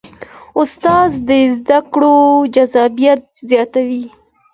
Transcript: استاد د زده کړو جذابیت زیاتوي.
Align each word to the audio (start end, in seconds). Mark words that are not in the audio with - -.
استاد 0.59 1.11
د 1.27 1.29
زده 1.57 1.79
کړو 1.93 2.17
جذابیت 2.55 3.21
زیاتوي. 3.49 4.05